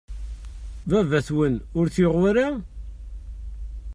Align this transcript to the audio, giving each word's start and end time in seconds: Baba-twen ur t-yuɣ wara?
Baba-twen 0.89 1.55
ur 1.77 1.85
t-yuɣ 1.93 2.15
wara? 2.21 2.47